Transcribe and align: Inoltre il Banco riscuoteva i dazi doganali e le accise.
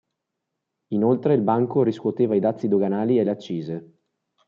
Inoltre 0.93 1.35
il 1.35 1.41
Banco 1.43 1.83
riscuoteva 1.83 2.33
i 2.33 2.39
dazi 2.39 2.67
doganali 2.67 3.19
e 3.19 3.23
le 3.23 3.29
accise. 3.29 3.93